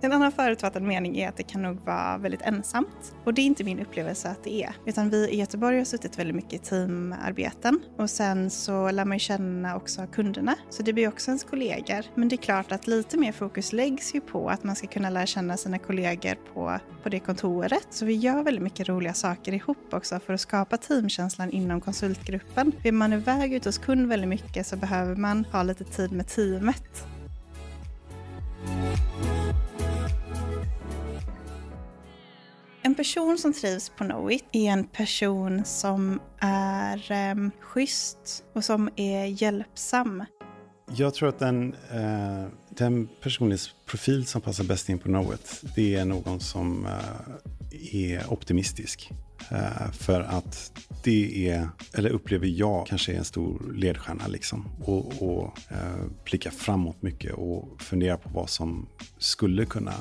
En 0.00 0.12
annan 0.12 0.32
förutfattad 0.32 0.82
mening 0.82 1.18
är 1.18 1.28
att 1.28 1.36
det 1.36 1.42
kan 1.42 1.62
nog 1.62 1.80
vara 1.80 2.18
väldigt 2.18 2.42
ensamt. 2.42 3.14
Och 3.24 3.34
det 3.34 3.42
är 3.42 3.46
inte 3.46 3.64
min 3.64 3.80
upplevelse 3.80 4.28
att 4.28 4.44
det 4.44 4.62
är. 4.62 4.72
Utan 4.86 5.10
vi 5.10 5.28
i 5.28 5.36
Göteborg 5.36 5.78
har 5.78 5.84
suttit 5.84 6.18
väldigt 6.18 6.36
mycket 6.36 6.52
i 6.52 6.58
teamarbeten. 6.58 7.80
Och 7.96 8.10
sen 8.10 8.50
så 8.50 8.90
lär 8.90 9.04
man 9.04 9.16
ju 9.16 9.18
känna 9.18 9.76
också 9.76 10.06
kunderna. 10.06 10.54
Så 10.70 10.82
det 10.82 10.92
blir 10.92 11.08
också 11.08 11.30
ens 11.30 11.44
kollegor. 11.44 12.04
Men 12.14 12.28
det 12.28 12.34
är 12.34 12.36
klart 12.36 12.72
att 12.72 12.86
lite 12.86 13.16
mer 13.16 13.32
fokus 13.32 13.72
läggs 13.72 14.14
ju 14.14 14.20
på 14.20 14.48
att 14.48 14.64
man 14.64 14.76
ska 14.76 14.86
kunna 14.86 15.10
lära 15.10 15.26
känna 15.26 15.56
sina 15.56 15.78
kollegor 15.78 16.34
på, 16.54 16.78
på 17.02 17.08
det 17.08 17.20
kontoret. 17.20 17.86
Så 17.90 18.04
vi 18.04 18.14
gör 18.14 18.42
väldigt 18.42 18.64
mycket 18.64 18.88
roliga 18.88 19.14
saker 19.14 19.52
ihop 19.52 19.94
också 19.94 20.20
för 20.20 20.34
att 20.34 20.40
skapa 20.40 20.76
teamkänslan 20.76 21.50
inom 21.50 21.80
konsultgruppen. 21.80 22.72
Är 22.84 22.92
man 22.92 23.12
iväg 23.12 23.54
ute 23.54 23.68
hos 23.68 23.78
kund 23.78 24.08
väldigt 24.08 24.28
mycket 24.28 24.66
så 24.66 24.76
behöver 24.76 25.16
man 25.16 25.44
ha 25.44 25.62
lite 25.62 25.84
tid 25.84 26.12
med 26.12 26.28
teamet. 26.28 27.17
En 32.88 32.94
person 32.94 33.38
som 33.38 33.52
trivs 33.52 33.88
på 33.88 34.04
Knowit 34.04 34.44
är 34.52 34.70
en 34.70 34.84
person 34.84 35.64
som 35.64 36.20
är 36.40 37.12
eh, 37.12 37.50
schysst 37.60 38.44
och 38.54 38.64
som 38.64 38.90
är 38.96 39.24
hjälpsam. 39.24 40.24
Jag 40.96 41.14
tror 41.14 41.28
att 41.28 41.38
den, 41.38 41.74
eh, 41.74 42.46
den 42.68 43.08
personlighetsprofil 43.22 44.26
som 44.26 44.40
passar 44.40 44.64
bäst 44.64 44.88
in 44.88 44.98
på 44.98 45.04
Knowit, 45.04 45.62
det 45.74 45.94
är 45.94 46.04
någon 46.04 46.40
som 46.40 46.86
eh, 46.86 47.94
är 47.94 48.32
optimistisk. 48.32 49.10
Eh, 49.50 49.90
för 49.92 50.20
att 50.20 50.72
det 51.04 51.48
är, 51.48 51.68
eller 51.94 52.10
upplever 52.10 52.46
jag, 52.46 52.86
kanske 52.86 53.12
är 53.12 53.18
en 53.18 53.24
stor 53.24 53.72
ledstjärna 53.74 54.26
liksom. 54.26 54.68
Och, 54.84 55.22
och 55.22 55.58
eh, 55.70 56.04
blicka 56.24 56.50
framåt 56.50 57.02
mycket 57.02 57.32
och 57.32 57.82
fundera 57.82 58.16
på 58.16 58.30
vad 58.30 58.50
som 58.50 58.88
skulle 59.18 59.64
kunna 59.64 59.94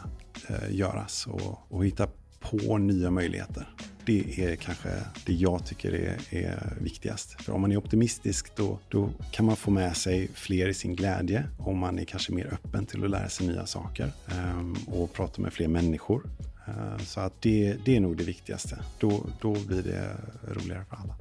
eh, 0.50 0.76
göras 0.76 1.28
och, 1.28 1.72
och 1.72 1.86
hitta 1.86 2.08
på 2.40 2.78
nya 2.78 3.12
möjligheter. 3.12 3.70
Det 4.06 4.44
är 4.44 4.56
kanske 4.56 4.90
det 5.26 5.34
jag 5.34 5.66
tycker 5.66 5.94
är, 5.94 6.18
är 6.30 6.74
viktigast. 6.82 7.42
För 7.42 7.54
om 7.54 7.62
man 7.62 7.72
är 7.72 7.78
optimistisk 7.78 8.56
då, 8.56 8.80
då 8.90 9.10
kan 9.32 9.46
man 9.46 9.56
få 9.56 9.72
med 9.72 9.98
sig 9.98 10.30
fler 10.34 10.68
i 10.68 10.74
sin 10.74 10.96
glädje. 10.96 11.44
Om 11.60 11.78
man 11.78 12.00
är 12.00 12.06
kanske 12.06 12.34
mer 12.34 12.54
öppen 12.54 12.86
till 12.86 13.04
att 13.04 13.10
lära 13.10 13.30
sig 13.30 13.48
nya 13.48 13.66
saker 13.66 14.12
um, 14.58 14.78
och 14.88 15.14
prata 15.14 15.42
med 15.42 15.54
fler 15.54 15.68
människor. 15.68 16.24
Ehm, 16.68 17.00
så 17.00 17.20
att 17.20 17.42
det, 17.42 17.78
det 17.86 17.96
är 17.96 18.00
nog 18.00 18.18
det 18.18 18.24
viktigaste. 18.24 18.80
Då, 19.00 19.26
då 19.42 19.52
blir 19.52 19.84
det 19.84 20.18
roligare 20.48 20.86
för 20.90 20.96
alla. 20.96 21.16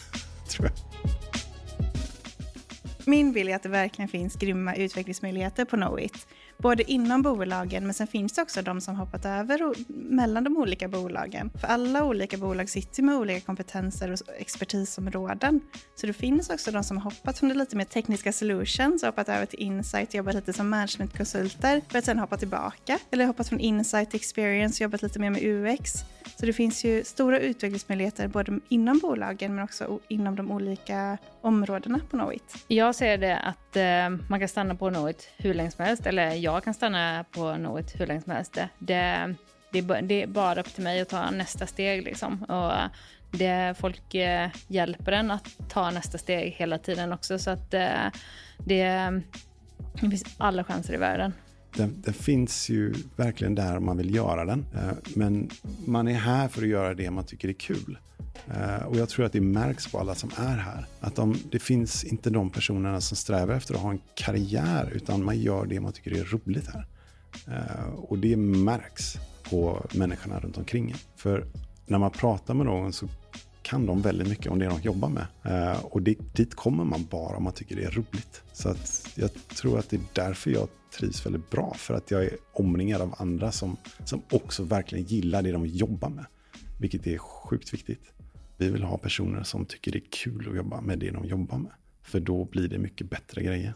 Tror 0.48 0.68
jag. 0.68 0.74
Min 3.06 3.32
bild 3.32 3.48
är 3.48 3.56
att 3.56 3.62
det 3.62 3.68
verkligen 3.68 4.08
finns 4.08 4.34
grymma 4.34 4.74
utvecklingsmöjligheter 4.74 5.64
på 5.64 5.76
Knowit 5.76 6.26
både 6.62 6.90
inom 6.90 7.22
bolagen 7.22 7.84
men 7.84 7.94
sen 7.94 8.06
finns 8.06 8.32
det 8.32 8.42
också 8.42 8.62
de 8.62 8.80
som 8.80 8.96
hoppat 8.96 9.24
över 9.24 9.62
och, 9.62 9.74
mellan 9.88 10.44
de 10.44 10.56
olika 10.56 10.88
bolagen. 10.88 11.50
För 11.60 11.68
alla 11.68 12.04
olika 12.04 12.36
bolag 12.36 12.68
sitter 12.68 13.02
med 13.02 13.16
olika 13.16 13.40
kompetenser 13.40 14.12
och 14.12 14.18
expertisområden. 14.38 15.60
Så 15.94 16.06
det 16.06 16.12
finns 16.12 16.50
också 16.50 16.70
de 16.70 16.84
som 16.84 16.96
har 16.96 17.04
hoppat 17.04 17.38
från 17.38 17.48
det 17.48 17.54
lite 17.54 17.76
mer 17.76 17.84
tekniska 17.84 18.32
solutions 18.32 19.02
och 19.02 19.06
hoppat 19.06 19.28
över 19.28 19.46
till 19.46 19.58
insight, 19.58 20.14
jobbat 20.14 20.34
lite 20.34 20.52
som 20.52 20.68
managementkonsulter 20.68 21.80
för 21.88 21.98
att 21.98 22.04
sen 22.04 22.18
hoppa 22.18 22.36
tillbaka. 22.36 22.98
Eller 23.10 23.26
hoppat 23.26 23.48
från 23.48 23.60
insight 23.60 24.10
till 24.10 24.20
experience 24.20 24.76
och 24.76 24.80
jobbat 24.80 25.02
lite 25.02 25.18
mer 25.18 25.30
med 25.30 25.42
UX. 25.42 25.92
Så 26.36 26.46
det 26.46 26.52
finns 26.52 26.84
ju 26.84 27.04
stora 27.04 27.38
utvecklingsmöjligheter 27.38 28.28
både 28.28 28.60
inom 28.68 28.98
bolagen 28.98 29.54
men 29.54 29.64
också 29.64 30.00
inom 30.08 30.36
de 30.36 30.50
olika 30.50 31.18
områdena 31.40 31.98
på 31.98 32.16
Knowit. 32.16 32.64
Jag 32.68 32.94
ser 32.94 33.18
det 33.18 33.38
att 33.38 33.76
eh, 33.76 34.28
man 34.28 34.38
kan 34.38 34.48
stanna 34.48 34.74
på 34.74 34.90
Knowit 34.90 35.28
hur 35.36 35.54
länge 35.54 35.70
som 35.70 35.84
helst, 35.84 36.06
eller 36.06 36.34
jag 36.34 36.51
jag 36.52 36.64
kan 36.64 36.74
stanna 36.74 37.24
på 37.30 37.56
något 37.56 38.00
hur 38.00 38.06
länge 38.06 38.20
som 38.20 38.32
helst. 38.32 38.54
Det, 38.54 38.68
det, 39.70 39.80
det, 40.02 40.22
är 40.22 40.26
bara 40.26 40.60
upp 40.60 40.74
till 40.74 40.84
mig 40.84 41.00
att 41.00 41.08
ta 41.08 41.30
nästa 41.30 41.66
steg 41.66 42.02
liksom. 42.02 42.42
Och 42.42 42.72
det, 43.38 43.74
folk 43.78 44.14
eh, 44.14 44.50
hjälper 44.68 45.12
en 45.12 45.30
att 45.30 45.48
ta 45.68 45.90
nästa 45.90 46.18
steg 46.18 46.52
hela 46.52 46.78
tiden 46.78 47.12
också 47.12 47.38
så 47.38 47.50
att 47.50 47.74
eh, 47.74 48.06
det, 48.58 48.84
det 49.92 50.10
finns 50.10 50.24
alla 50.38 50.64
chanser 50.64 50.94
i 50.94 50.96
världen. 50.96 51.32
Den, 51.76 52.02
den, 52.04 52.14
finns 52.14 52.68
ju 52.68 52.94
verkligen 53.16 53.54
där 53.54 53.76
om 53.76 53.86
man 53.86 53.96
vill 53.96 54.14
göra 54.14 54.44
den. 54.44 54.66
Eh, 54.74 54.92
men 55.16 55.50
man 55.86 56.08
är 56.08 56.14
här 56.14 56.48
för 56.48 56.62
att 56.62 56.68
göra 56.68 56.94
det 56.94 57.10
man 57.10 57.24
tycker 57.24 57.48
är 57.48 57.52
kul. 57.52 57.98
Eh, 58.54 58.86
och 58.86 58.96
jag 58.96 59.08
tror 59.08 59.24
att 59.24 59.32
det 59.32 59.40
märks 59.40 59.92
på 59.92 59.98
alla 59.98 60.14
som 60.14 60.30
är 60.36 60.56
här. 60.56 60.86
Att 61.00 61.16
de, 61.16 61.36
det 61.50 61.58
finns 61.58 62.04
inte 62.04 62.30
de 62.30 62.50
personerna 62.50 63.00
som 63.00 63.16
strävar 63.16 63.54
efter 63.54 63.74
att 63.74 63.80
ha 63.80 63.90
en 63.90 64.00
karriär, 64.14 64.92
utan 64.94 65.24
man 65.24 65.38
gör 65.38 65.66
det 65.66 65.80
man 65.80 65.92
tycker 65.92 66.10
är 66.10 66.24
roligt 66.24 66.68
här. 66.72 66.86
Eh, 67.46 67.94
och 67.94 68.18
det 68.18 68.36
märks 68.36 69.18
på 69.50 69.86
människorna 69.94 70.40
runt 70.40 70.58
omkring 70.58 70.94
För 71.16 71.46
när 71.86 71.98
man 71.98 72.10
pratar 72.10 72.54
med 72.54 72.66
någon 72.66 72.92
så 72.92 73.08
kan 73.62 73.86
de 73.86 74.02
väldigt 74.02 74.28
mycket 74.28 74.52
om 74.52 74.58
det 74.58 74.66
de 74.66 74.80
jobbar 74.80 75.08
med. 75.08 75.26
Eh, 75.42 75.84
och 75.84 76.02
det, 76.02 76.16
dit 76.34 76.54
kommer 76.54 76.84
man 76.84 77.06
bara 77.10 77.36
om 77.36 77.44
man 77.44 77.52
tycker 77.52 77.76
det 77.76 77.84
är 77.84 77.90
roligt. 77.90 78.42
Så 78.52 78.68
att 78.68 79.10
jag 79.14 79.30
tror 79.56 79.78
att 79.78 79.90
det 79.90 79.96
är 79.96 80.02
därför 80.12 80.50
jag 80.50 80.68
trivs 80.98 81.26
väldigt 81.26 81.50
bra. 81.50 81.74
För 81.74 81.94
att 81.94 82.10
jag 82.10 82.24
är 82.24 82.36
omringad 82.52 83.00
av 83.02 83.14
andra 83.18 83.52
som, 83.52 83.76
som 84.04 84.22
också 84.30 84.64
verkligen 84.64 85.04
gillar 85.04 85.42
det 85.42 85.52
de 85.52 85.66
jobbar 85.66 86.08
med. 86.08 86.26
Vilket 86.80 87.06
är 87.06 87.18
sjukt 87.18 87.74
viktigt. 87.74 88.12
Vi 88.62 88.70
vill 88.70 88.82
ha 88.82 88.98
personer 88.98 89.42
som 89.42 89.66
tycker 89.66 89.92
det 89.92 89.98
är 89.98 90.10
kul 90.10 90.48
att 90.48 90.56
jobba 90.56 90.80
med 90.80 90.98
det 90.98 91.10
de 91.10 91.24
jobbar 91.24 91.58
med. 91.58 91.72
För 92.02 92.20
då 92.20 92.44
blir 92.44 92.68
det 92.68 92.78
mycket 92.78 93.10
bättre 93.10 93.42
grejer. 93.42 93.74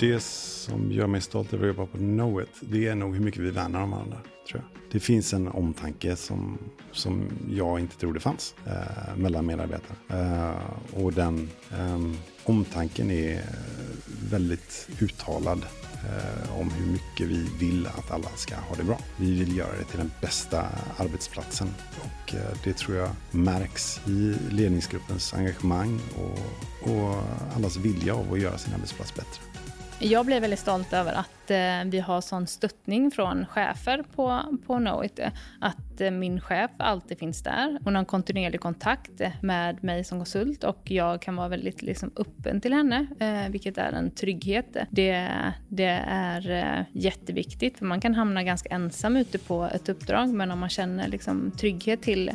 Det 0.00 0.22
som 0.22 0.92
gör 0.92 1.06
mig 1.06 1.20
stolt 1.20 1.54
över 1.54 1.68
att 1.68 1.76
jobba 1.76 1.86
på 1.86 1.98
Knowit, 1.98 2.60
det 2.60 2.86
är 2.86 2.94
nog 2.94 3.14
hur 3.14 3.24
mycket 3.24 3.40
vi 3.40 3.50
värnar 3.50 3.82
om 3.82 3.90
varandra. 3.90 4.20
Tror 4.48 4.62
jag. 4.62 4.82
Det 4.92 5.00
finns 5.00 5.32
en 5.32 5.48
omtanke 5.48 6.16
som, 6.16 6.58
som 6.92 7.28
jag 7.50 7.80
inte 7.80 7.96
trodde 7.96 8.20
fanns 8.20 8.54
eh, 8.66 9.16
mellan 9.16 9.46
medarbetare. 9.46 9.96
Eh, 10.08 11.02
och 11.02 11.12
den 11.12 11.50
eh, 11.70 12.00
omtanken 12.44 13.10
är 13.10 13.42
väldigt 14.30 14.88
uttalad 15.00 15.66
eh, 16.04 16.60
om 16.60 16.70
hur 16.70 16.92
mycket 16.92 17.26
vi 17.26 17.48
vill 17.58 17.86
att 17.86 18.10
alla 18.10 18.28
ska 18.36 18.54
ha 18.54 18.76
det 18.76 18.84
bra. 18.84 18.98
Vi 19.16 19.38
vill 19.38 19.56
göra 19.56 19.72
det 19.78 19.84
till 19.84 19.98
den 19.98 20.10
bästa 20.20 20.66
arbetsplatsen 20.96 21.74
och 22.00 22.34
eh, 22.34 22.56
det 22.64 22.72
tror 22.72 22.96
jag 22.96 23.10
märks 23.30 24.00
i 24.06 24.34
ledningsgruppens 24.50 25.34
engagemang 25.34 26.00
och, 26.16 26.92
och 26.92 27.22
allas 27.56 27.76
vilja 27.76 28.14
av 28.14 28.32
att 28.32 28.40
göra 28.40 28.58
sin 28.58 28.74
arbetsplats 28.74 29.14
bättre. 29.14 29.42
Jag 29.98 30.26
blev 30.26 30.40
väldigt 30.40 30.58
stolt 30.58 30.92
över 30.92 31.12
att 31.12 31.50
eh, 31.50 31.90
vi 31.90 32.00
har 32.00 32.20
sån 32.20 32.46
stöttning 32.46 33.10
från 33.10 33.46
chefer 33.46 34.04
på, 34.14 34.42
på 34.66 34.76
Knowit. 34.76 35.20
Att 35.60 36.00
eh, 36.00 36.10
min 36.10 36.40
chef 36.40 36.70
alltid 36.76 37.18
finns 37.18 37.42
där. 37.42 37.78
Hon 37.84 37.94
har 37.94 38.00
en 38.00 38.06
kontinuerlig 38.06 38.60
kontakt 38.60 39.20
med 39.42 39.84
mig 39.84 40.04
som 40.04 40.18
konsult 40.18 40.64
och 40.64 40.90
jag 40.90 41.22
kan 41.22 41.36
vara 41.36 41.48
väldigt 41.48 41.82
liksom, 41.82 42.10
öppen 42.16 42.60
till 42.60 42.72
henne, 42.72 43.06
eh, 43.20 43.50
vilket 43.50 43.78
är 43.78 43.92
en 43.92 44.10
trygghet. 44.10 44.76
Det, 44.90 45.30
det 45.68 46.02
är 46.08 46.50
eh, 46.50 46.84
jätteviktigt, 46.92 47.78
för 47.78 47.86
man 47.86 48.00
kan 48.00 48.14
hamna 48.14 48.42
ganska 48.42 48.68
ensam 48.68 49.16
ute 49.16 49.38
på 49.38 49.64
ett 49.74 49.88
uppdrag, 49.88 50.28
men 50.28 50.50
om 50.50 50.58
man 50.58 50.68
känner 50.68 51.08
liksom, 51.08 51.50
trygghet 51.50 52.02
till 52.02 52.30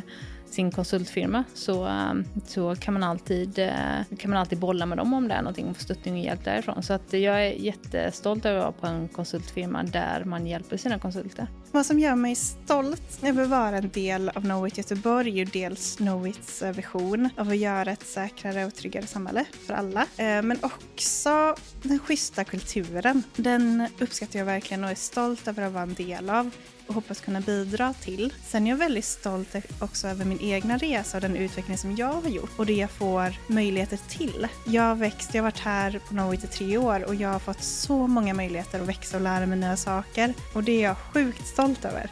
sin 0.52 0.70
konsultfirma 0.70 1.44
så, 1.54 1.84
ehm, 1.84 2.24
så 2.46 2.76
kan, 2.76 2.94
man 2.94 3.02
alltid, 3.02 3.58
eh, 3.58 4.16
kan 4.18 4.30
man 4.30 4.40
alltid 4.40 4.58
bolla 4.58 4.86
med 4.86 4.98
dem 4.98 5.14
om 5.14 5.28
det 5.28 5.34
är 5.34 5.42
någonting 5.42 5.68
och 5.68 5.76
få 5.76 5.82
stöttning 5.82 6.14
och 6.14 6.20
hjälp 6.20 6.44
därifrån. 6.44 6.82
Så 6.82 6.92
att 6.92 7.12
jag 7.12 7.46
är 7.46 7.50
jättestolt 7.50 8.44
över 8.44 8.58
att 8.58 8.64
vara 8.64 8.72
på 8.72 8.86
en 8.86 9.08
konsultfirma 9.08 9.82
där 9.82 10.24
man 10.24 10.46
hjälper 10.46 10.76
sina 10.76 10.98
konsulter. 10.98 11.46
Vad 11.72 11.86
som 11.86 11.98
gör 11.98 12.14
mig 12.14 12.34
stolt 12.34 13.18
över 13.22 13.42
att 13.42 13.48
vara 13.48 13.76
en 13.76 13.88
del 13.88 14.28
av 14.28 14.40
Knowit 14.40 14.78
Göteborg 14.78 15.40
är 15.40 15.46
dels 15.46 15.96
Knowits 15.96 16.62
eh, 16.62 16.72
vision 16.72 17.28
av 17.36 17.48
att 17.48 17.56
göra 17.56 17.90
ett 17.92 18.06
säkrare 18.06 18.64
och 18.64 18.74
tryggare 18.74 19.06
samhälle 19.06 19.44
för 19.66 19.74
alla. 19.74 20.00
Eh, 20.00 20.42
men 20.42 20.58
också 20.62 21.54
den 21.82 21.98
schyssta 21.98 22.44
kulturen. 22.44 23.22
Den 23.36 23.86
uppskattar 23.98 24.38
jag 24.38 24.46
verkligen 24.46 24.84
och 24.84 24.90
är 24.90 24.94
stolt 24.94 25.48
över 25.48 25.62
att 25.62 25.72
vara 25.72 25.82
en 25.82 25.94
del 25.94 26.30
av 26.30 26.50
och 26.92 27.02
hoppas 27.02 27.20
kunna 27.20 27.40
bidra 27.40 27.94
till. 27.94 28.32
Sen 28.44 28.66
är 28.66 28.70
jag 28.70 28.76
väldigt 28.76 29.04
stolt 29.04 29.56
också 29.78 30.08
över 30.08 30.24
min 30.24 30.40
egna 30.40 30.78
resa 30.78 31.16
och 31.16 31.20
den 31.20 31.36
utveckling 31.36 31.78
som 31.78 31.96
jag 31.96 32.12
har 32.12 32.28
gjort 32.28 32.50
och 32.56 32.66
det 32.66 32.72
jag 32.72 32.90
får 32.90 33.34
möjligheter 33.46 33.98
till. 34.08 34.48
Jag 34.66 34.82
har 34.82 34.94
växt, 34.94 35.34
jag 35.34 35.42
har 35.42 35.50
varit 35.50 35.58
här 35.58 35.98
på 35.98 36.08
Knowit 36.08 36.44
i 36.44 36.46
tre 36.46 36.78
år 36.78 37.04
och 37.04 37.14
jag 37.14 37.28
har 37.28 37.38
fått 37.38 37.62
så 37.62 38.06
många 38.06 38.34
möjligheter 38.34 38.80
att 38.80 38.88
växa 38.88 39.16
och 39.16 39.22
lära 39.22 39.46
mig 39.46 39.58
nya 39.58 39.76
saker 39.76 40.34
och 40.54 40.64
det 40.64 40.72
är 40.72 40.82
jag 40.82 40.96
sjukt 40.96 41.46
stolt 41.46 41.84
över. 41.84 42.10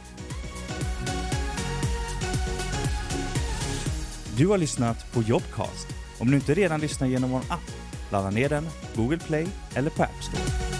Du 4.37 4.47
har 4.47 4.57
lyssnat 4.57 5.13
på 5.13 5.21
Jobcast. 5.21 5.87
Om 6.19 6.31
du 6.31 6.35
inte 6.35 6.53
redan 6.53 6.79
lyssnar 6.79 7.07
genom 7.07 7.31
vår 7.31 7.41
app, 7.49 7.71
ladda 8.11 8.29
ner 8.29 8.49
den, 8.49 8.69
Google 8.95 9.19
Play 9.19 9.47
eller 9.75 9.89
på 9.89 10.03
App 10.03 10.23
Store. 10.23 10.70